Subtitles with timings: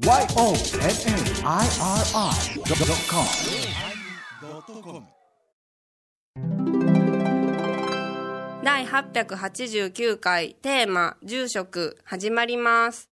[0.00, 0.64] YONNIRI.com
[8.64, 13.10] 第889回テーマ「住職」始まります。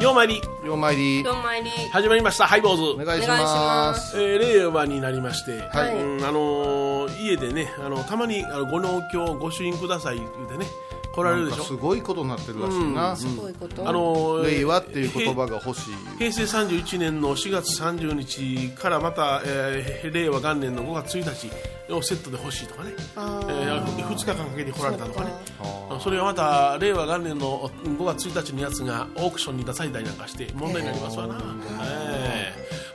[0.00, 1.22] ようまいりようまいり。
[1.22, 1.70] どうもいり。
[1.90, 2.46] 始まりました。
[2.46, 2.82] ハイボーズ。
[3.02, 4.10] お願いしお願いしまます。
[4.10, 5.96] すえー令和になりまして、はい。
[5.96, 10.66] うんあのー家でねあのたまにあのご納協ご朱印ください言うてね
[11.14, 11.64] 来られるでしょ？
[11.64, 13.88] すごいことになってるらしいな、すごいこと。
[13.88, 15.94] あのー令和っていう言葉が欲しい。
[16.18, 21.24] 平成31年の4月30日からまた、えー令和元年の5月1
[21.88, 25.32] 日をセットで欲しいとかね、えあー、2日間かけて来られたとかね。
[25.90, 31.38] あそれがまた令和元年の5月1日のやつがオークションに出されたりなんかして問題になりますわな、え
[32.07, 32.07] え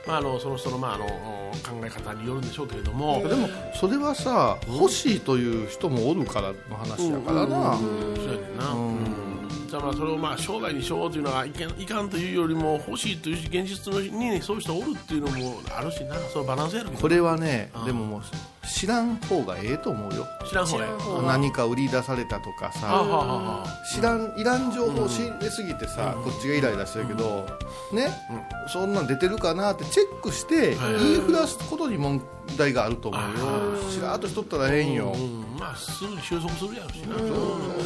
[0.06, 9.68] まあ、あのその人の,、まあ、あの考え方によるんでしょうけれども、でもそれはさ欲しいという人もおるからの話やからな、そうやねんな、うん。
[9.70, 16.16] だからそれをまあ商売にしようというのはいけんいかんというよりも欲しいという現実のに、ね、そういう人おるっていうのもあるしな。
[16.32, 17.84] そのバランスやるこれはねうん。
[17.86, 18.22] でももう
[18.66, 20.26] 知らん方がええと思うよ。
[20.48, 20.78] 知らん方
[21.22, 27.46] が何か売り出されたとかはあさ知らんいらん情報を仕入れすぎてさ、こっちがイライラしてるけど、
[27.92, 28.08] ね、
[28.68, 30.94] そんなん出てるかなってチェックしてはい。
[30.98, 32.22] 言いふらすことに問
[32.56, 33.90] 題があると思うよ。
[33.90, 35.56] しらーっとしとったらええんよ、うん。
[35.58, 37.38] まあすぐに収束するやろしな、そうそう。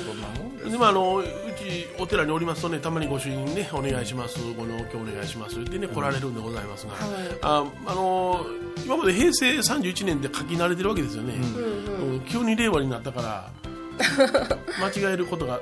[0.06, 0.70] そんなもんです。
[0.70, 6.92] でもあのうちお寺におりますとねたまにご朱印ねお願いしますご納協お願いしますでね来られるんでございますが、
[7.42, 8.44] ああの
[8.84, 13.50] 今まで平成31年で書き慣れてるわけですよね、うん急に令和になったから
[14.80, 15.60] 間違えることが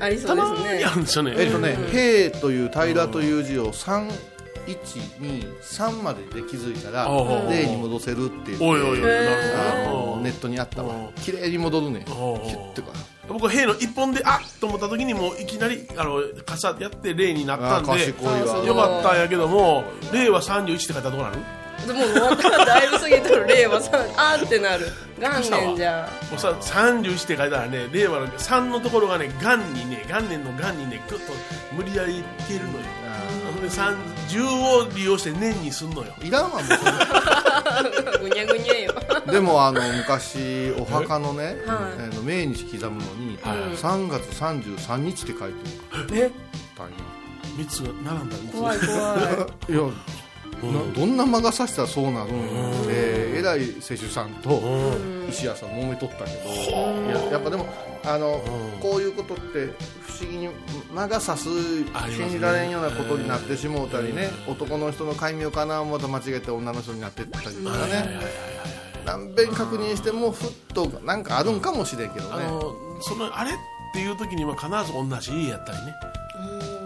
[0.00, 0.70] ありそたうですね。
[0.70, 8.62] まにあるんですよね、えっとね「平」という平という字を3123までで気づいたらおう例に戻せるっていう。
[8.62, 8.98] おいおいおい
[10.22, 10.94] ネットにあったわ。
[10.94, 12.04] お綺麗に戻るね。
[12.06, 12.88] キュッてか。
[13.28, 18.14] 僕は兵の一本であっと思った時にもういきなりあの傘やって例になったんあでよ
[18.74, 21.38] かったんやけども令和31って書いたらどうなる？
[21.86, 23.46] でも終わったらだいぶ過ぎとる。
[23.46, 24.86] 令和さんあーってなる。
[25.18, 27.88] 元年じゃもうさ31って書いたらね。
[27.92, 31.32] 令和の3のところがね元にね元年の元にねグッと
[31.72, 32.84] 無理やり消えるのよ。
[33.52, 33.96] ほんで3
[34.28, 36.12] 10を利用して年にすんのよ。
[36.22, 38.94] いらんわもうぐにゃぐにゃよ。
[39.26, 43.58] でもあの昔お墓のね、はの命日刻むのに、はい。
[43.76, 45.58] 3月33日って書いて
[46.14, 46.30] え？
[46.76, 46.92] たんよ
[47.56, 48.88] 3つが並んだ3つ怖い怖
[49.68, 49.72] い。
[49.72, 49.82] いや、
[50.70, 52.86] などんな魔が差したらそうなるん。
[52.86, 54.62] で偉い施主さんと
[55.28, 56.50] 石屋さん揉めとったけど。
[56.50, 57.66] いややっぱでも
[58.04, 58.40] あの
[58.80, 59.72] こういうことって
[60.06, 60.48] 不思議に
[60.94, 61.48] 魔が差す
[62.14, 64.30] 信じられんようなことになってしもうたりね。
[64.46, 68.20] 男の人の戒名かな思うと間違えて女の人になってったりとかね。
[69.04, 72.44] 何遍確認してもふっとなんかあるんかもしれんけどね。
[72.44, 73.54] あのそのあれっ
[73.92, 75.94] ていう時には必ず同じ家やったりね。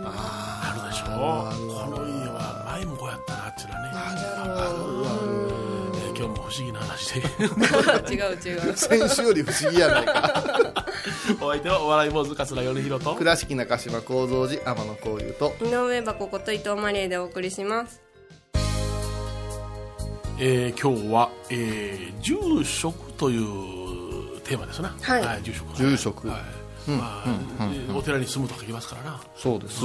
[0.08, 2.05] あるでしょ
[3.64, 5.10] ったなっていうのはねあるわ。
[5.10, 7.20] えー今日も不思議な話で。
[8.10, 8.76] 違う違う。
[8.76, 10.86] 先週より不思議やないか。
[11.42, 13.14] お相手はお笑い坊主桂米宏と。
[13.16, 15.54] 倉敷中島幸三寺天野幸雄と。
[15.62, 18.00] 井上箱こと伊藤マリエでお送りします。
[20.38, 24.94] えー今日は、えー住職というテーマですな。
[25.02, 25.76] はい住職。
[25.76, 26.28] 住職。
[26.28, 26.38] はい
[27.94, 29.20] お寺に住むと書きますからな。
[29.36, 29.80] そうです。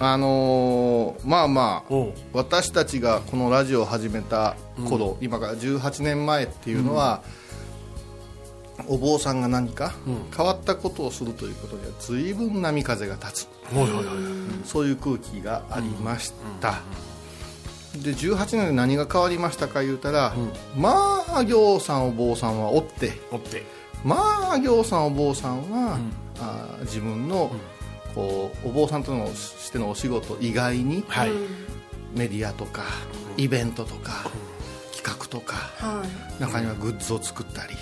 [0.00, 1.94] あのーまあまあ
[2.32, 4.56] 私たちがこのラジオを始めた
[4.88, 7.22] 頃、今から18年前っていうのは、
[8.88, 9.94] お坊さんが何か
[10.36, 13.48] 変わったことをするということには随分波風が立つ。
[14.66, 16.80] そういう空気がありました、
[17.96, 20.34] で18年で何が変わりましたか言うたら、
[20.76, 23.64] まあ行さんお坊さんはおっておって
[24.04, 25.98] まあ行さんお坊さんは、
[26.38, 27.50] あー自分の、
[28.14, 31.30] こうお坊さんとのしてのお仕事以外に、はい。
[32.14, 32.84] メディアとか
[33.36, 34.30] イベントとか
[34.94, 36.04] 企画とかは
[36.38, 36.40] い。
[36.40, 37.74] 中にはグッズを作ったり。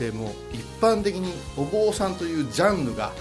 [0.00, 3.12] でもう一般的にお坊さんというジャンルが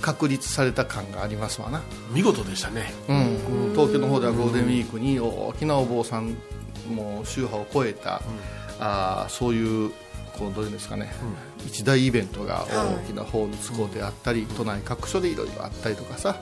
[0.00, 1.80] 確立された感がありますわな、
[2.10, 2.92] 見事でしたね。
[3.08, 6.36] うん、東京の方ではゴールデンウィークに大きなお坊さん
[6.92, 8.20] もう宗派を超えた、
[8.80, 9.92] あーそういう
[10.40, 11.12] こうどういうんですかね、
[11.66, 16.40] 一大イベントが大きなホール津港であったり、都内各所でいろいろあったりとかさ、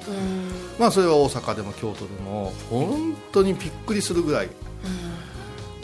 [0.79, 4.51] まあそれは大阪でも京都でも本当にびっくりするぐらい、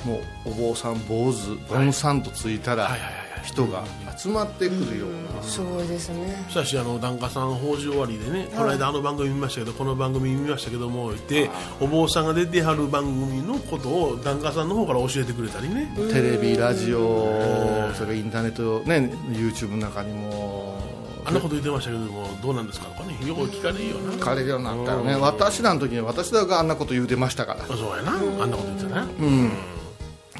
[0.04, 3.84] もうお坊さん坊主ボンさんとついたら、はいはいはいはい人が
[4.16, 6.44] 集まってくるような、すごいですね。
[6.48, 11.50] しかしあの檀家さん法事終わりでね、この間あの番組見ましたけどこの番組見ましたけどもで
[11.80, 15.94] お坊さんが出てはる番組のことを檀家さんの方から教えてくれたりね。
[16.12, 20.82] テレビラジオそれインターネットね YouTube の中にも。
[21.26, 22.86] あんなこと言ってましたけどもどうなんですか？
[22.88, 24.12] とかねよく聞かれるよな。
[24.12, 27.64] 聞かれるようになったよね私らの時に私らがあんなこと言うてましたから。
[27.64, 28.12] そうやな。
[28.12, 29.08] あんなこと言ってたな。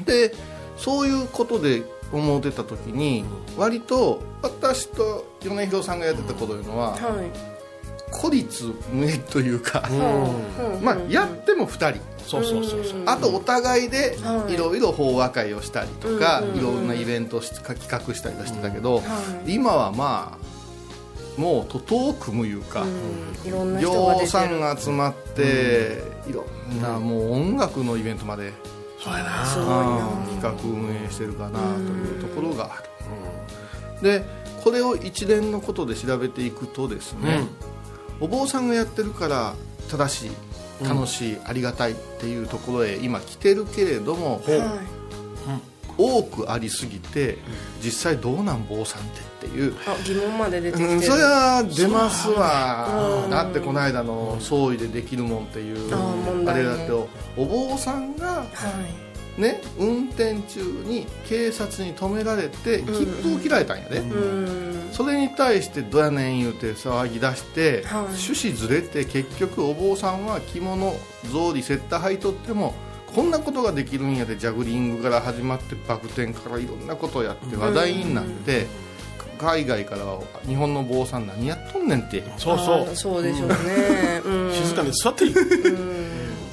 [0.05, 0.31] で
[0.77, 3.25] そういうことで思ってた時に
[3.57, 6.99] 割と私と米広さんがやってたこというのははい。
[8.11, 10.83] 孤立無縁というかうん。
[10.83, 12.01] まあやっても2人。
[12.25, 13.03] そうそうそうそう。
[13.05, 14.53] あとお互いではい。
[14.53, 19.01] いろいろ法和会をしたりとかうんいろんなイベントをし企画したりはしてたけどは
[19.45, 19.53] い。
[19.53, 28.53] 今はまあもう徒党を組むいうかうさんが集まっていろんなもう音楽のイベントまで
[29.05, 29.45] そうやな。
[30.27, 32.83] 企画運営してるかなというところがある。
[34.01, 34.25] で
[34.63, 37.47] これを一連のことで調べていくとですね、
[38.19, 39.53] お坊さんがやってるから
[39.89, 40.31] 正しい
[40.83, 44.79] 楽しい、ありがたいっていうところへ今来てるけれども、は
[45.97, 47.37] 多くありすぎて
[47.81, 50.93] 実際どうなん坊さんってっていう、いあ疑問まで出てきてる。
[50.93, 53.23] うん、それは出ますわ。
[53.25, 53.49] うんだ。
[53.49, 55.93] ってこの間の総意でできるもんっていう。
[56.47, 56.91] あれだって
[57.37, 64.89] お坊さんがはいね運転中に警察に止められて切符を切られたんやで、うん。
[64.93, 68.03] それに対してどやねん言うて騒ぎ出して、はい。
[68.05, 70.93] 趣旨ずれて結局お坊さんは着物
[71.23, 72.73] 草履セッター履いとっても
[73.13, 78.67] こんなことができるんやでジャグリングから始まってバク転からいろんなことをやって話題になって、
[79.35, 82.23] 海外からは日本の坊さん何やっとんねんって。
[82.37, 83.55] そうそあーそうでしょうね。
[84.25, 84.49] うん。
[84.49, 85.35] う静かに座っていい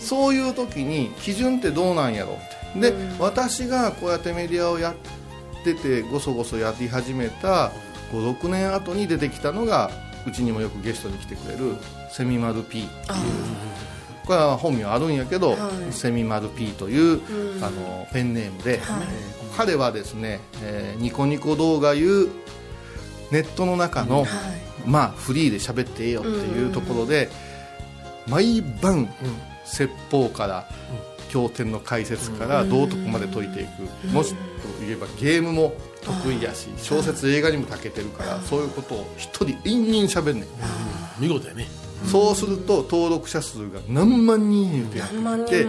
[0.01, 2.39] そういう時に基準ってどうなんやろ
[2.73, 2.81] って。
[2.81, 7.71] で、私がこうやってメディアをやっててごそごそやり始めた
[8.13, 9.91] 56年後に出てきたのが
[10.27, 11.77] うちにもよくゲストに来てくれる
[12.11, 13.23] セミマル P あ
[14.27, 15.57] これは本名あるんやけど、は
[15.89, 15.93] い。
[15.93, 17.65] セミマル P という、ん。
[17.65, 19.03] あのペンネームで、はい。
[19.03, 22.31] えー彼はですね、えーニコニコ動画いう
[23.33, 24.29] ネットの中の、はい。
[24.87, 27.29] まあフリーで喋ってええよっていうところで、
[28.29, 29.13] 毎晩、
[29.65, 30.69] 説法から、
[31.31, 34.37] 経典の解説から道徳まで解いていく、もしと
[34.81, 40.47] 言えばゲームも得意やし小説映画にも長けてるからそういうことを一人延々喋んねん。
[41.19, 41.67] 見事やね。
[42.11, 45.09] そうすると登録者数が何万人言うてやっ
[45.49, 45.67] て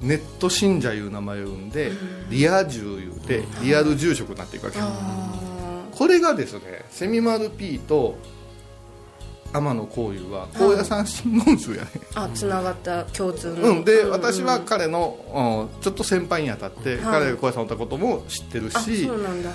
[0.00, 1.92] ネット信者いう名前を生んで
[2.30, 4.78] リア充言うてリアル住職になっていくわけ
[5.94, 8.16] これがですねセミマル P と
[9.52, 11.90] 天野幸雄は高野山真言宗やね。
[12.16, 13.70] あつながった共通の。
[13.70, 17.04] うん、で、私は彼の、うんちょっと先輩にあたって、はい。
[17.04, 19.08] 彼が高野山おったことも知ってるあし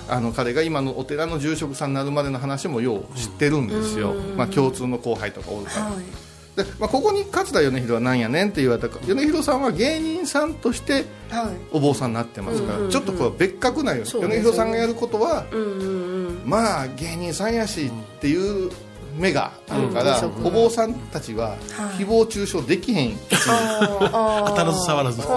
[0.08, 6.29] あの彼が今のお寺の住職さんになるまでの話もよう知ってるんですよ、まあ、共通の後輩とかおるから、はい
[6.64, 8.98] でまあ、ここに勝田米広はなんやねんって言われたか。
[9.06, 11.56] 米広さんは芸人さんとしてはい。
[11.72, 14.10] お坊さんになってますから、ちょっとこれ別格なんよ、ね。
[14.10, 16.42] 米広さんがやることはうんうんうん。
[16.44, 18.70] まあ芸人さんやしっていう
[19.16, 21.58] 目があるから、うんお坊さんたちははい。
[22.02, 23.12] 誹謗中傷できへん。
[23.12, 24.50] あーあー。
[24.50, 25.22] 当たらず触らず。
[25.22, 25.28] そ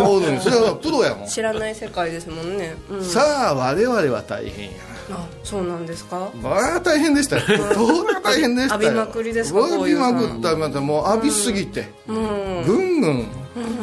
[0.50, 1.28] れはプロやもん。
[1.28, 4.72] 知らない世界ですもんね、うん、さあ我々は大変や
[5.12, 6.30] あそうなんですか？
[6.42, 7.38] なああ大変でした。
[7.38, 8.82] よどうな大変でしたよ。
[8.82, 9.60] 浴びまくりですか？
[9.60, 12.64] 浴びまくったまたもう浴びすぎて、うん。
[12.66, 13.28] ぐんぐん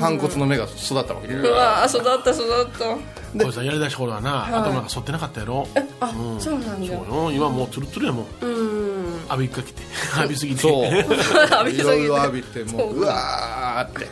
[0.01, 3.45] 反骨の芽が育ったわけうわー育った育った。
[3.45, 5.69] 小井さんやりだし頃はな、頭が反ってなかったやろ。
[6.01, 6.95] あ、そうなんだ。
[6.97, 7.31] そうよ。
[7.33, 8.27] 今もうツルツルやもん。
[8.41, 9.21] うん。
[9.29, 9.83] 浴びっかけて。
[10.17, 10.63] 浴びすぎて。
[10.63, 10.85] そう。
[10.87, 11.83] 浴びすぎて。
[11.83, 13.03] いろいろ浴びてもうう。
[13.05, 14.09] わーって。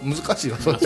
[0.00, 0.78] 難しいわそれ。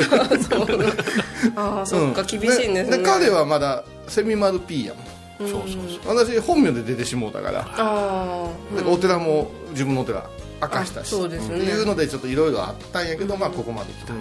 [1.54, 2.26] ああそっか、うん。
[2.26, 2.98] 厳しいんですね。
[2.98, 5.04] で彼はまだセミマル P やもん
[5.48, 6.16] そうそうそう。
[6.16, 7.64] 私本名で出てしもうたから。
[7.66, 10.28] あでお寺も自分のお寺
[10.60, 11.08] 明かしたし。
[11.08, 11.58] あそうですね。
[11.58, 14.14] っていうのでちょっといろいろあったんやけど、まあここまで来た、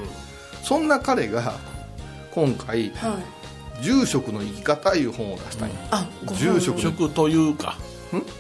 [0.64, 1.54] そんな彼が
[2.32, 3.24] 今回あはい
[3.84, 7.78] 「住職の生き方」いう本を出したんや、あご住職職というか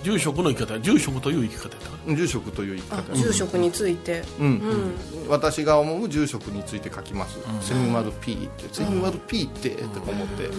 [0.03, 4.23] 住職の生き方住職という生き方住職という生きあ方住職について。
[4.39, 4.93] うん。
[5.29, 10.49] 私が思う住職について書きます、セミマル P ってセミマル P ってって思って、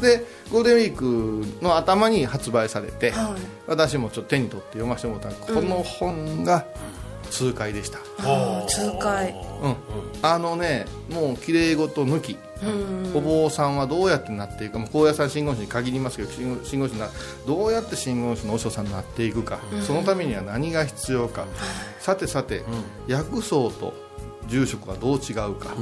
[0.00, 0.96] でゴールデンウィー
[1.60, 3.40] クの頭に発売されて、はい。
[3.66, 6.66] 私もちょっと手に取って読ませてもらったらこの本が
[7.30, 8.00] 痛快でした、
[8.66, 9.76] 痛快うん。
[10.22, 12.36] あのねもう綺麗事抜き、
[13.14, 14.78] お坊さんはどうやってなっていくか。
[14.78, 17.08] もう高野山真言宗に限りますけど真言真言宗な
[17.46, 21.46] どうやって真言宗の和尚さんになっていくか、そのためには何が必要か、
[22.00, 22.64] さてさて、
[23.06, 23.94] 薬草と
[24.48, 25.74] 住職はどう違うか、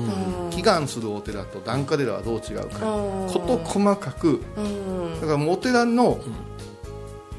[0.51, 2.97] 祈願するお寺と檀家寺はどう違うか。
[2.97, 3.29] うん。
[3.29, 5.21] 事細かくうん。
[5.21, 6.19] だからお寺の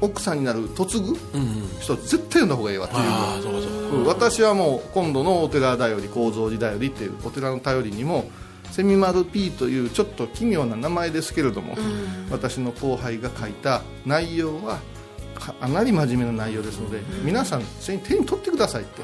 [0.00, 1.16] 奥さんになる嫁ぐ
[1.80, 2.98] 人は絶対読んだ方がいいわってい
[4.02, 4.06] う。
[4.06, 8.30] 私はもう今度のお寺だより構造寺だよりっていうお寺の頼りにも
[8.70, 11.76] セミマル P というちょっと奇妙な名前ですけれども、
[12.30, 14.80] 私の後輩が書いた内容は
[15.34, 19.02] かなり真面目な内容ですので、皆さん手に取ってくださいって、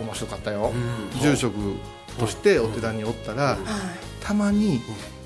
[0.00, 0.72] 面白かったよ、
[1.20, 1.54] 住職
[2.18, 3.58] としてお寺におったら、
[4.20, 4.80] たまに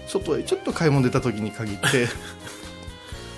[0.08, 2.08] 外へちょっと買い物出た時に限って「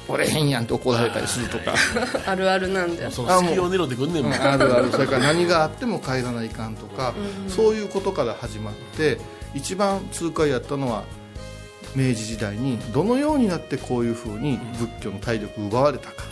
[0.08, 1.74] 俺へんやん」って怒られたりするとか。
[2.26, 3.10] あるあるなんだよ。
[3.10, 4.32] その隙を狙ってくんねんもん。
[4.34, 4.90] あるある。
[4.90, 7.14] それから何があっても帰らないかんとか、
[7.48, 9.18] そういうことから始まって
[9.54, 11.04] 一番痛快やったのは
[11.94, 16.24] 明治時代にどのようになってこういうふうに仏教の体力を奪われたか、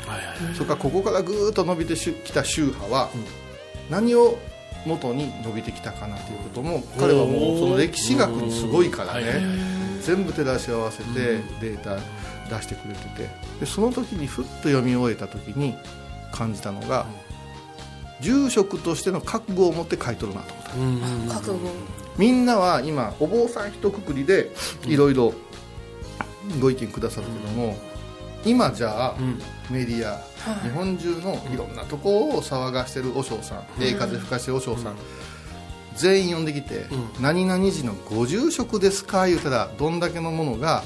[0.54, 3.10] それからここからぐーっと伸びてきた宗派は
[3.90, 4.38] 何を
[4.84, 9.42] 元に伸びてきたかなということも彼はもうその歴史学にすごいからはいね
[10.02, 11.98] 全部照らし合わせてデータ
[12.46, 13.28] 出してくれてて
[13.60, 15.74] でその時にふっと読み終えた時に
[16.32, 17.06] 感じたのが
[18.20, 21.40] 住職としての覚悟を持って書いとるなと思った。
[22.16, 24.50] みんなは今お坊さん一括りで
[24.86, 25.34] いろいろ
[26.60, 27.76] ご意見くださるけども、
[28.44, 29.40] 今じゃあ、ん。
[29.68, 30.22] メディア、
[30.62, 34.96] 日本中のいろんなとこを騒がしてる和尚さん、ええ風吹かしてる和尚さん、
[35.96, 36.86] 全員呼んできて、
[37.20, 40.84] 何々寺のご住職ですか言うたらどんだけのものが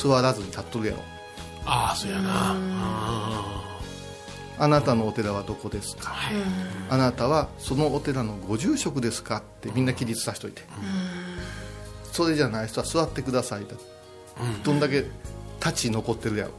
[0.00, 1.02] 座らずに立っとるやろ。
[1.66, 2.30] ああそうやな。
[2.30, 3.64] あ
[4.60, 6.16] あなたのお寺はどこですか、
[6.90, 9.36] あなたはそのお寺のご住職ですか？
[9.36, 10.62] ってみんな起立させといて、
[12.10, 13.76] それじゃない人は座ってくださいだ、
[14.64, 15.04] どんだけ
[15.64, 16.52] 立ち残ってるやろ、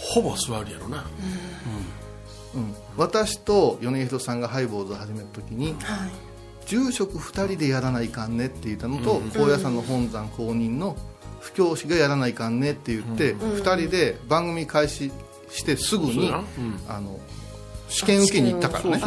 [0.00, 1.06] ほぼ座るやろな。
[2.54, 5.74] うん、私と米広さんがハイボーズを始めた時に、
[6.66, 10.94] 住職2人でやらないかんねって言ったのと、高野山の本山公認の
[11.44, 15.12] 布教師がやらないかんねって言って、2人で番組開始
[15.50, 16.80] してすぐに、そうん。
[16.88, 17.20] あの
[17.88, 19.00] 試験受けに行ったからね。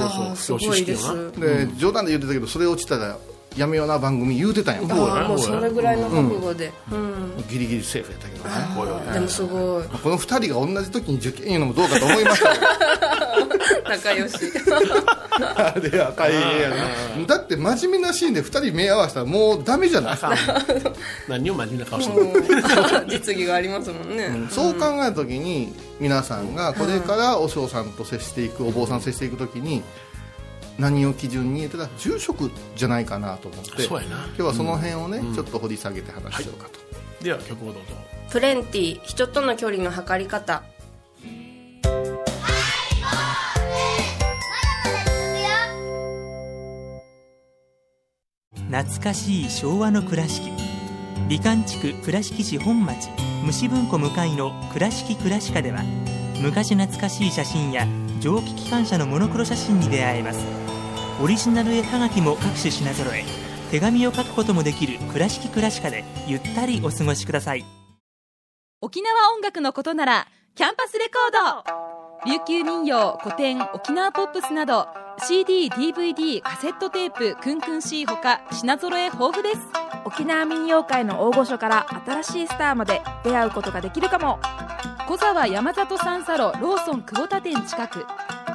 [1.66, 3.18] で冗談で言ってたけどそれ落ちたら
[3.58, 4.76] やめような番組言うてたん。
[4.76, 6.72] やああもうそれぐらいの覚悟で。
[6.92, 7.34] うん。
[7.50, 8.44] ギリギリセーフやったけど
[9.06, 9.14] ね。
[9.14, 9.84] でもすごい。
[9.86, 12.66] この2人が同じ時に受験いうのもどうかと思いましたけど。
[13.90, 14.36] 仲良し。
[15.56, 17.26] あれは大変やな。
[17.28, 20.18] だって真面目なシーンで2人目合わせたらもうダメじゃない？
[21.28, 24.30] 何を真面目な顔してる 実技がありますもんね。
[24.50, 29.84] そう考えた時に皆さんがこれからお嬢さんと接していくお坊さんと接していく時に
[30.80, 34.26] 何を基準にたら住職じゃないかなと思ってそうやな。
[34.28, 37.80] 今日はその辺をね、ちょっと掘り下げて話しようかと、では曲をどうぞ。
[38.30, 40.64] プレンティ人との距離の測り方。
[48.70, 50.52] 懐かしい昭和の倉敷
[51.30, 53.10] 美観地区倉敷市本町
[53.46, 55.84] 虫文庫向かいの「倉敷倉歯科」では
[56.42, 57.88] 昔懐かしい写真や
[58.20, 60.67] 蒸気機関車のモノクロ写真に出会えます
[61.20, 63.26] オリジナル絵はがきも各種品揃え。
[63.72, 67.66] 手紙を書くこともできる「倉敷倉歯科」でゆったりお過ごしください。
[68.82, 71.64] 沖縄音楽のことならキャンパスレコー
[72.24, 72.30] ド。
[72.32, 79.62] 琉球民謡古典沖縄ポップスなど CDDVD カセットテープクンクン C ほか品揃え豊富です。
[80.06, 84.40] 沖縄民謡界の大御所から新しいスターまで出会うことができるかも。
[85.08, 88.06] 小沢山里三佐路ローソン久保田店近く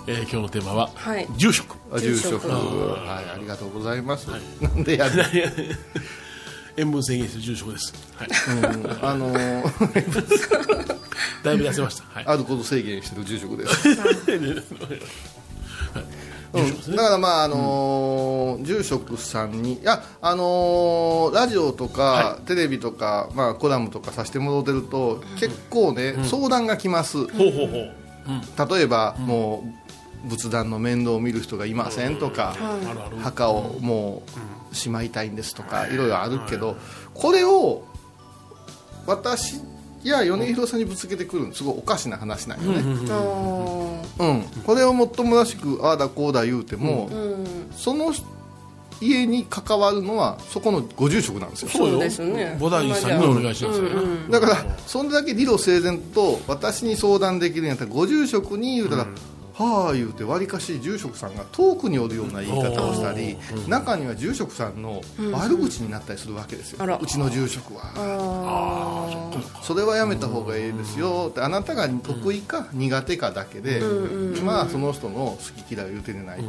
[0.10, 1.27] えー今日のテーマははい。
[1.38, 1.75] 住職。
[1.91, 2.39] あ住職。
[2.43, 2.50] 住職。
[2.50, 4.29] はいありがとうございます、
[4.62, 5.24] なんでやる
[6.77, 9.05] 塩分制限してる住職です、はい、うん。
[9.05, 10.98] あのー
[11.43, 13.89] だいぶ痩せました、はい、あること制限してる住職です、
[16.53, 16.96] うん、ね。
[16.96, 27.17] だからまああのー住職さんにいやあのーラジオとか、はテレビとか、まあ、コラムとかさせてもらってると結構ね、相談が来ます。
[27.17, 27.93] ほうほうほう、
[28.27, 29.63] うん、例えば、も
[30.25, 33.17] う仏壇の面倒を見る人がいませんとか、あるある。
[33.17, 35.95] 墓をもうしまいたいんですとか、い。
[35.95, 36.75] ろいろあるけど、
[37.13, 37.83] これを
[39.05, 39.62] 私
[40.03, 42.79] や米広さんにぶつけてくるのすごいおかしな話なんよね、
[44.19, 47.09] うんこれをもっともらしくああだこうだ言うても、
[47.75, 48.13] その
[49.00, 51.69] 家に関わるのはそこのご住職なんですよ。
[51.69, 52.57] そうですね。
[52.59, 53.91] 菩提寺さんにお願いしますよね。
[54.29, 59.07] だからそれだけ理路整然と私に相談できるんやったらご住職に言うたら、
[59.57, 63.37] はあ言うてわりかし住職さんが遠くにおるような言い方をしたり
[63.67, 69.31] 中には住職さんの悪口になったりするわけですよ、うちの住職は。
[69.63, 71.27] それはやめた方がいいですよ。
[71.31, 73.81] ってあなたが得意か苦手かだけで、
[74.43, 76.39] まあその人の好き嫌いを言うてない、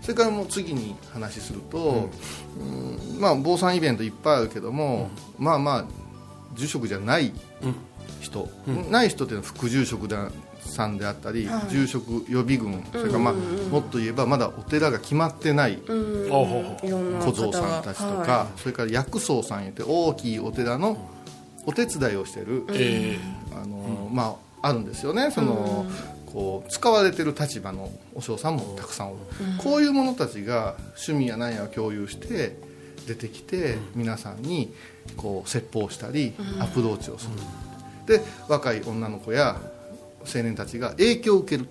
[0.00, 2.10] それからもう次に話すると、
[2.58, 3.20] うん。
[3.20, 5.84] まあ坊さんイベントいっぱいあるけども、まあまあ
[6.54, 7.32] 住職じゃない
[8.20, 8.48] 人、
[8.90, 10.30] ない人っていうのは副住職だ
[10.74, 21.10] さんであったり、住職予備軍それからまあ、もっと言えばまだお寺が決まってない小僧さんたちとか、はそれから薬僧さん言って大きいお寺の
[21.66, 23.18] お手伝いをしてる、え
[23.52, 25.30] あのまああるんですよね。
[25.30, 25.86] その、
[26.26, 29.20] こう使われてる立場のお嬢さんもたくさんおる、
[29.58, 30.76] こういう者たちが
[31.06, 32.56] 趣味や何やを共有して
[33.06, 34.74] 出てきて、皆さんに
[35.16, 37.28] こう説法したり、アプローチをす
[38.06, 39.60] る、で若い女の子や
[40.24, 41.68] 青年たちが影響を受ける、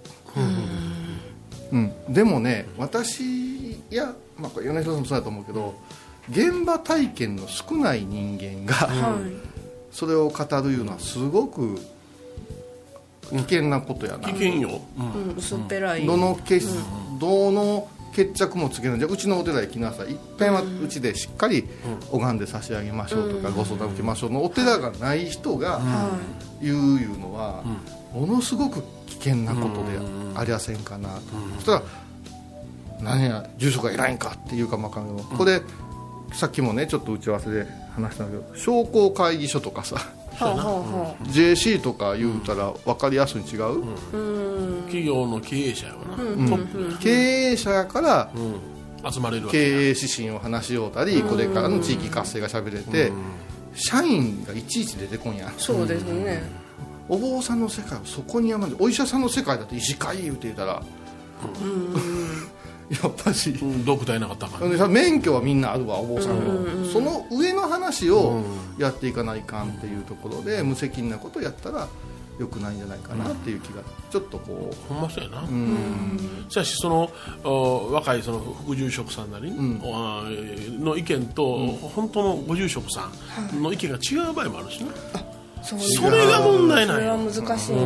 [1.71, 2.13] うん。
[2.13, 5.75] でもね私や、まあ、米広さんもそうだと思うけど
[6.29, 8.89] 現場体験の少ない人間が、
[9.91, 11.77] それを語るいうのはすごく
[13.29, 15.05] 危険なことやな、危険よ、うん。
[15.05, 15.37] いうん。
[15.37, 16.05] 薄っぺらい。
[16.05, 16.67] どの決、
[17.19, 20.11] どの決着もつけるじゃあうちのお寺へ来なさい。
[20.11, 21.65] いっぺんはうちでしっかり
[22.11, 25.81] 拝んで差し上げましょうとか、ご相談受けましょうのお寺がない人が
[26.61, 27.63] 言ういうのは、
[28.13, 29.99] ものすごく危険なことで
[30.35, 31.09] ありやせんかな。
[31.09, 31.21] と、
[31.55, 31.83] そしたら
[33.01, 35.61] 何や住所が偉いんかっていうかもわかんないけどこれ
[36.33, 37.65] さっきもねちょっと打ち合わせで
[37.95, 39.97] 話したんだけど商工会議所とかさ
[40.35, 43.83] はあはあは JC とか言うたら分かりやすいに違う、
[44.85, 46.57] 企業の経営者やわな、
[46.99, 48.31] 経営者やから
[49.11, 49.69] 集まれるわけや。
[49.69, 53.11] 経営指針を話しようたりこれからの地域活性がしゃべれて
[53.75, 55.51] 社員がいちいち出てこんや。
[55.57, 56.43] そうですね。
[57.09, 60.81] お坊さんの世界はそこに山でお医者さんの世界だって医師会言うて言うたら
[62.89, 63.51] やっぱし。
[63.51, 66.85] うんドクターいなかったから、で免許はみんなあるわお坊さんも。
[66.91, 68.43] その上の話を
[68.77, 71.87] やっていかないかんっていうところで無責任なことをやったら
[72.39, 76.45] よくないんじゃないかなっていう気がちょっとこほんまそうやな、ううん。
[76.49, 77.11] しかしその
[77.43, 79.51] お若いその副住職さんなり、
[79.83, 81.57] おあーの意見と、
[81.95, 83.09] 本当のご住職さ
[83.51, 84.89] んの意見が違う場合もあるしね、
[85.61, 87.81] そうそれが問題それはなんよ難しいな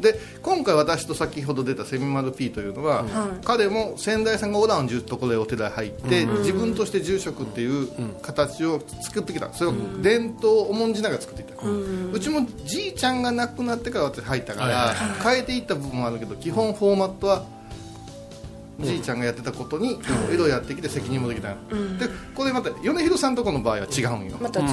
[0.00, 3.04] で今回私と先ほど出たセミマル P というのは、
[3.44, 7.88] 彼も先代さんがおらんじゅうところへお寺へ入って、自分として住職っていう
[8.22, 9.52] 形を作ってきた。
[9.52, 11.54] それを伝統を重んじながら作っていった、
[12.12, 15.34] うちもじいちゃんが亡くなってから私入ったから、はいはい。
[15.36, 17.44] 変えていった部分もあるけど基本フォーマットは
[18.80, 19.98] じいちゃんがやってたことに
[20.32, 21.56] 江戸やってきて責任もできた、で
[22.34, 24.68] これまた米広さんとこの場合は違うんよ、また違う。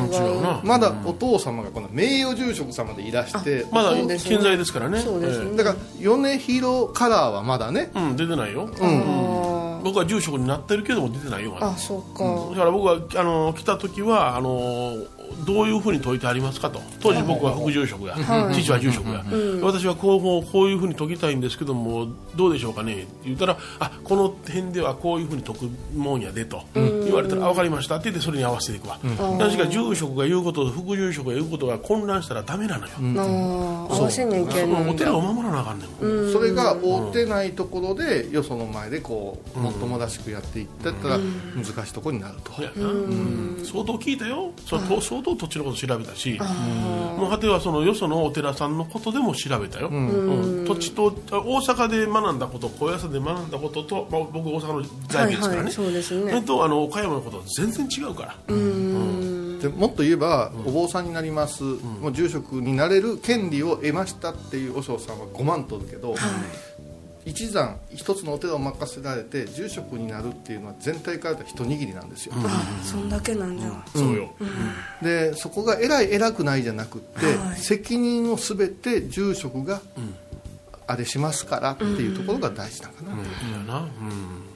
[0.64, 5.00] まだお父様がこの名誉住職様でいらしてまだ健在ですからね。
[5.00, 5.52] そうですね。
[5.54, 7.92] えだから米広カラーはまだね。
[7.96, 12.24] えうん出てないよ、あ僕は住職になってるけども出てないよあそうか。
[12.52, 14.98] だから僕はあの来た時はあの
[15.46, 16.82] どういうふうに解いてありますかと。
[17.00, 18.16] 当時僕は副住職や、
[18.54, 19.24] 父は住職や、
[19.62, 22.94] 私はこうこうこういうふうに解きたいんですけどもどうでしょうかね。
[22.94, 26.64] って言ったらあこの辺ではこういうふうに解くもんやでと。
[26.74, 27.96] 言われたらあ分かりました。
[27.96, 29.00] って言ってそれに合わせていくわ、
[29.40, 41.18] 確か住職が言うことと副住職が言うことが混乱したらダメなのよ、あー合わせにゃいけんのお寺を守らなあかんねん、それが追ってないところでよその前でこうもっともらしくやっていったら
[41.56, 42.52] 難しいところになると。
[42.52, 44.52] 相当聞いたよ。
[44.66, 46.40] そと相当土地のこと調べたし
[47.18, 50.66] もう果てはそのよそのお寺さんのことでも調べたよ、うん。
[50.66, 56.42] 土地とあ大阪で学んだこと高野山で学んだことと、まあ、僕大阪の在家ですからね、はいはいそうですね。
[56.42, 58.54] とあの岡山のことは全然違うから、で
[59.70, 61.64] もっと言えばお坊さんになります。
[61.64, 66.16] もう住職になれる権利を得ましたっていう和尚さんは5万取るけど
[67.26, 72.34] 一山一つのお寺を任せられて住職になるっていうのは全体から一握りなんですよ、
[72.84, 74.30] そんだけなんじゃそうよ、
[75.02, 77.60] でそこが偉い偉くないじゃなくって、はい。
[77.60, 79.82] 責任を全て住職が
[80.88, 83.20] あれしますからっていうところが大事なのかな、うん。
[83.20, 84.56] いやなうん。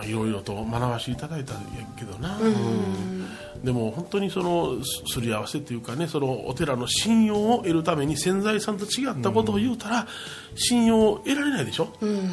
[0.00, 1.62] ないろいろと学ばせていただいたんや
[1.96, 3.26] けどな、うん
[3.64, 10.06] でも本当にそのすすり合わせというかねそのお寺の信用を得るために潜在さんと違ったことを言うたら、
[10.54, 11.88] 信用を得られないでしょ、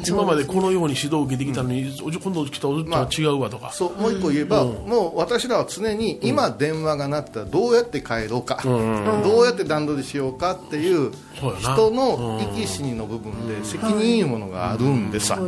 [0.06, 11.12] 今までこのように指導を受けてきたのに、おじ今度来たおじとは違うわとか、そうもう一個言えば、もう私らは常に今電話が鳴ったらどうやって帰ろうか、どうやって段取りしようかっていう
[11.60, 15.38] 人の生き死にの部分で責任いうものがあるんでさ、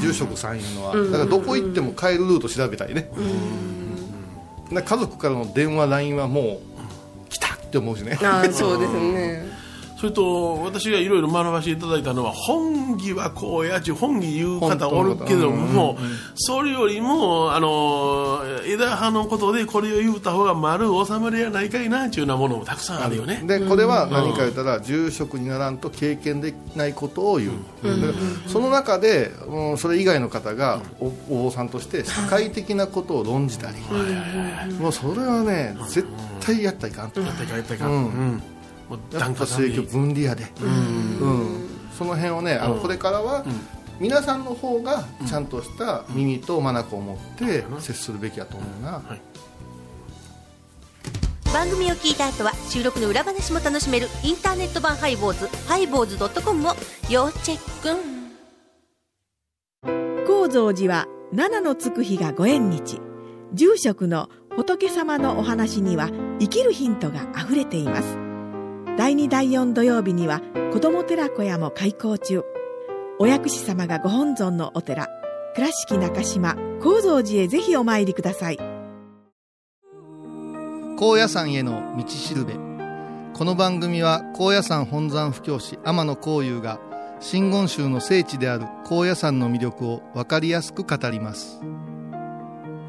[0.00, 3.26] 住職さんいうのは、だからどこ行っても帰るルート調べたりね、だから
[4.82, 6.60] 家族からの電話 LINE はも
[7.26, 8.18] う来たって思うしね。
[8.22, 9.63] あそうですね。
[10.04, 15.96] それと私がいろいろ学ばせていただいたのは本義はこうやち本義言う方おるけども、
[16.34, 23.42] それよりもあの枝葉のことでこれを言うた方が丸収まりやないかいなっていうようなものもたくさんあるよね。
[23.46, 27.52] でこれは何か言ったら住職にならんと経験できないことを言う、
[28.46, 33.78] その中で、うん、それ以外の方がおお坊さんとして社会的なことを論じたり、
[34.74, 36.06] もうそれはね絶
[36.40, 37.94] 対やったらいかんと、やったかやったか、うん。
[37.94, 38.42] うん
[38.88, 39.68] もうやっぱ檀家さんに。
[39.68, 41.68] 政教分離やで、うん。
[41.96, 43.44] その辺をねあのこれからは、
[44.00, 49.00] 皆さんの方がちゃんとした耳と眼を持って接するべきだと思うな、
[51.52, 56.74] 番組を聞いた後は収録の裏話も楽しめるインターネット版ハイボーズハイボーズドットコムを
[57.08, 58.24] 要チェック。
[60.26, 63.00] 高蔵寺は七のつく日がご縁日。
[63.54, 68.23] 住職の仏様のお話には生きるヒントがあふれています
[68.96, 70.40] 第2第4土曜日には
[70.72, 72.44] 子ども寺小屋も開校中。
[73.18, 75.08] お薬師様がご本尊のお寺
[75.56, 78.56] 倉敷中島・高蔵寺へぜひお参りください。
[80.96, 82.54] 高野山への道しるべ。
[83.34, 86.78] この番組は高野山本山布教師天野幸雄が
[87.18, 91.60] 真言宗の聖地である高野山の魅力を分かりやすく語ります。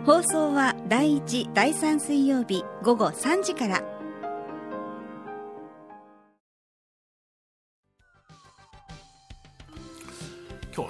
[0.06, 3.82] 放送は第1第3水曜日午後3時から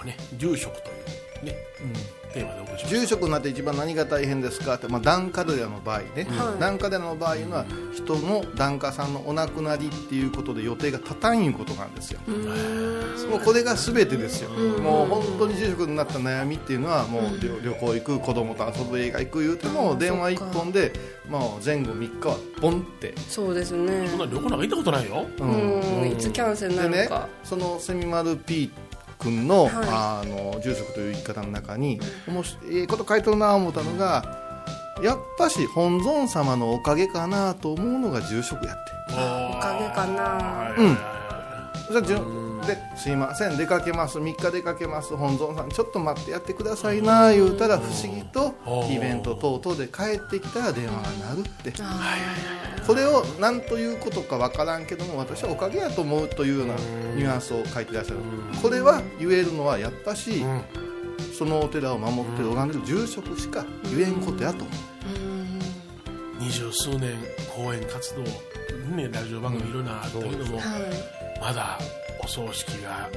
[0.05, 1.53] ね住職というね、
[2.33, 4.75] テーマでお送りしました住職になって一番何が大変ですか？
[4.75, 6.27] って、まあ、檀家寺の場合ね、
[6.59, 12.19] 檀家寺の場合は人の檀家さんのお亡くなりっていうことで予定が立たんいうことなんですよ。
[13.29, 20.93] もうこれが全てですよ、もう本当に住職になった悩みっていうのはもう旅旅行行く子供と遊ぶ映画行く言うても電話一本で
[21.29, 23.13] もう前後3日はボンって。
[23.27, 24.07] そうですね。
[24.07, 25.25] そんな旅行なんか行ったことないよ。
[25.39, 25.45] う
[26.05, 26.11] ん。
[26.11, 28.71] いつキャンセルになるか、そのセミマル P
[29.19, 29.73] 君の,、はい。
[29.73, 34.23] あの住職という言い方の中におもしええこと書いてるな思ったのが
[35.03, 40.73] やっぱし本尊様のおかげかなと思うのが住職やっておかげかな。
[40.77, 40.97] うん。
[41.91, 44.19] じゃあじゅですいません出かけます。
[44.19, 45.15] 3日出かけます。
[45.15, 48.55] 本尊さんちょっと待ってやってくださいな言うたら不思議と
[48.89, 51.01] イベント等々で帰ってきたら電話が
[51.35, 51.73] 鳴るって
[52.83, 56.75] それを何ということかわからんけども私はおかげやと思うというような
[57.15, 58.19] ニュアンスを書いてらっしゃる。
[58.61, 60.43] これは言えるのはやっぱし
[61.37, 64.65] そのお寺を守って拝んでる住職しか言えんことやと。
[66.39, 67.15] 二十数年
[67.55, 68.21] 講演活動
[68.95, 70.59] ねラジオ番組いろんなあったけども、
[71.41, 71.79] まだ
[72.25, 73.07] お葬式が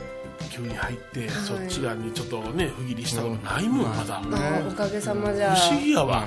[0.50, 5.54] 急に入って、そっち側にちょっとね不義理したことないもん、まだ、あおかげさまじゃ。
[5.54, 6.26] 不思議やわ、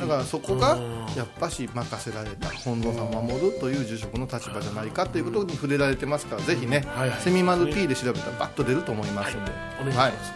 [0.00, 0.78] だからそこが
[1.16, 7.20] やっぱし任せられた本尊さんを守るという住職の立場じゃないかということに触れられてますからぜひね、はいはい。
[7.20, 10.32] セミマル P で調べたらバッと出ると思いますんで、お願いします、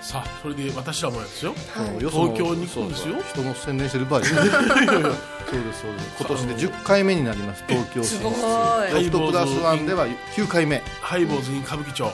[0.00, 3.16] さあそれで私らもやですよ、そうよその東京に行くんですよ。
[3.22, 4.24] 人の宣伝してる場合。
[4.24, 6.16] そうですそうです。
[6.18, 8.94] 今年で10回目になります東京進出すごい。
[8.94, 10.82] ロフトプラスワンでは9回目。
[11.02, 12.12] ハイボーズイン歌舞伎町、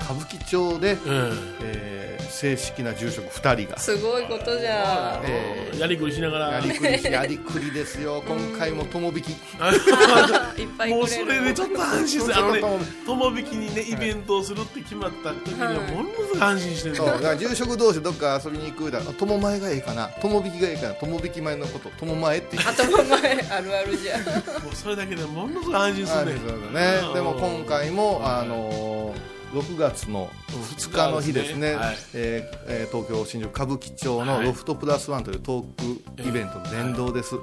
[0.00, 6.52] 歌舞伎町で、うんえー正式な住職2人が、すごいことじゃえーやりくりしながら。
[6.52, 8.22] やりくりしやりくりですよ。
[8.26, 9.30] 今回も友引き。
[10.60, 12.62] いっぱいもうそれでちょっと安心してあのね
[13.06, 16.94] 友引きにねイベントをするって決まった時にはものすごく安心してる。
[16.94, 18.98] んそうだだから住職同士どっか遊びに行くだ。
[18.98, 20.10] ら友前がいいかな。
[20.20, 20.94] 友引きがいいかな。
[20.94, 23.18] 友引き前のこと友前って言って頭前。
[23.50, 24.20] あるあるじゃん。
[24.62, 26.34] もうそれだけでものすごく安心する
[26.72, 26.80] ね。
[26.80, 27.14] ね。
[27.14, 31.96] でも今回もあのー6月の2日の日ですね、はい。
[32.14, 37.36] えーえー東京新宿歌舞伎町のロフトプラスワンというトークイベントの殿堂です、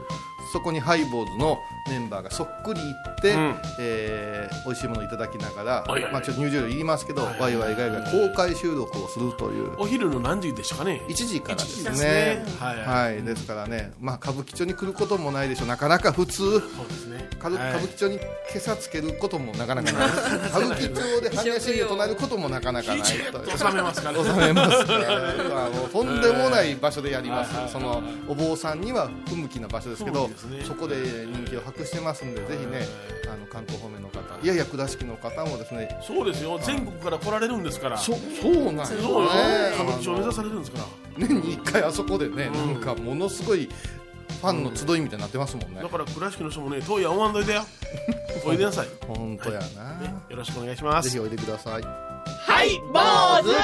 [0.52, 1.58] そこにハイボーズの
[1.90, 3.56] メンバーがそっくり行って、うん。
[3.80, 9.74] えー美味しいものをいただきながら、はいはいまあ、ちょっと入場料いりますけど、はいワイワイガイガイ公開収録をするという。
[9.80, 12.56] お昼の何時でしたかね？1時からです1時ねですね。
[12.60, 13.16] はいはい。
[13.16, 15.68] はい、ですからね、まあ、歌舞伎町に来ることもないでしょう。
[15.68, 16.38] なかなか普通。
[16.38, 17.58] そうですね歌舞
[17.88, 18.26] 伎町に今
[18.58, 20.10] 朝つけることもなかなかない。
[20.50, 23.16] 歌舞伎町で般若心経を唱えることもなかなかない収
[23.74, 24.24] めますからね。
[24.24, 24.78] 収めます。
[24.80, 24.94] ね
[25.50, 30.04] まあもうとんでもない場所でやります、はいそのお坊さんには不向きな場所です。
[30.04, 30.30] けど
[30.66, 32.26] そこで人気を博してます。
[32.26, 32.88] んでぜひね
[33.26, 35.72] あの関東方面の方いやいや倉敷の方もです。
[35.74, 36.44] ねそうです。
[36.44, 37.80] よ全国から来られるんです。
[37.80, 38.96] からそそうなんです。
[38.96, 40.72] ね歌舞伎町を目指されるんです。
[40.72, 40.86] から
[41.18, 43.44] 年に1回あそこでね、うんなんかものす。
[43.44, 43.70] ごい
[44.44, 47.64] ファンの集いみたいになってますもんね、だから倉敷の人もね遠いやおわんどいでよ。
[48.46, 48.88] おいでなさい。
[49.08, 49.66] 本当やな、
[50.30, 51.10] よろしくお願いします。
[51.10, 51.82] ぜひおいでください。
[51.82, 53.56] はい坊主。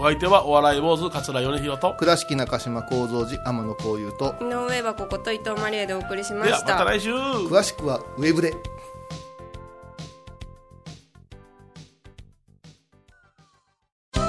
[0.00, 1.94] お相手はお笑い坊主桂米宏と。
[1.94, 4.34] 倉敷中島幸三寺天野幸雄と。
[4.40, 7.14] 井上はここと伊藤マリエでお送りしまではしたまた来週。
[7.14, 8.54] 詳しくはウェブで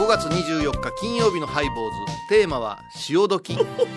[0.09, 1.97] 月24日金曜日のハイボーズ。
[2.29, 3.55] テーマは潮時。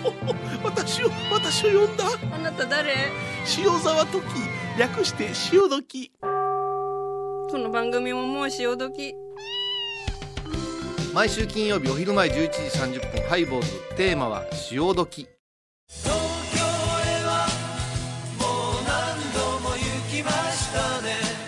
[0.63, 2.05] 私を私を呼んだ？
[2.31, 2.93] あなた誰？
[3.57, 4.21] 塩沢時。
[4.77, 6.11] 略して潮時。
[6.21, 9.15] この番組ももう潮時。
[11.15, 13.71] 毎週金曜日お昼前11時30分ハイボーズ。
[13.97, 15.27] テーマは潮時。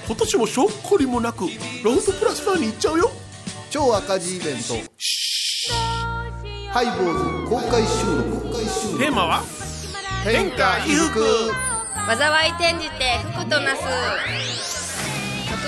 [0.08, 1.42] 今年もしょっこりもなく
[1.84, 3.12] ロフトプラスワンに行っちゃうよ
[3.76, 4.76] 超赤字イベント。
[6.72, 8.48] ハイボーズ公開収録。
[8.48, 9.44] 公開収録テーマは？
[10.24, 11.20] 天下衣服。
[12.08, 13.84] 災い転じて福となす。
[13.84, 13.90] 6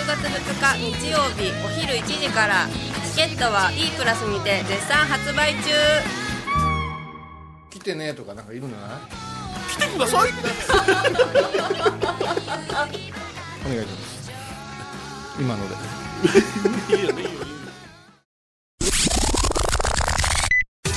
[0.07, 0.39] 月2
[0.79, 2.69] 日日曜日お昼1時から。
[3.13, 5.69] チケットは E プラスにて絶賛発売中。
[7.69, 8.99] 来てねとかなんかいるんじゃない？
[9.69, 10.29] 来てください。
[13.67, 14.31] お願いします。
[15.37, 15.75] 今ので。
[16.97, 17.46] いいよねいいよい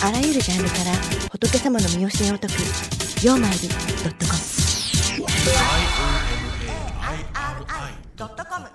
[0.02, 0.84] あらゆるジャンルから
[1.30, 2.54] 仏様の身教えを解く
[3.22, 3.68] 「曜マイル .com」
[8.62, 8.70] 「ム」